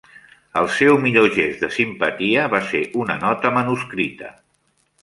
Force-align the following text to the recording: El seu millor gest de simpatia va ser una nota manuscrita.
El 0.61 0.69
seu 0.77 0.97
millor 1.03 1.27
gest 1.35 1.61
de 1.65 1.69
simpatia 1.75 2.49
va 2.55 2.63
ser 2.73 2.85
una 3.05 3.21
nota 3.27 3.57
manuscrita. 3.61 4.35